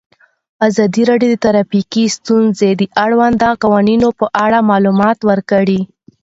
ازادي 0.67 1.01
راډیو 1.11 1.31
د 1.31 1.35
ټرافیکي 1.45 2.05
ستونزې 2.17 2.69
د 2.75 2.81
اړونده 3.03 3.49
قوانینو 3.63 4.07
په 4.19 4.25
اړه 4.45 4.59
معلومات 4.69 5.17
ورکړي. 5.29 5.81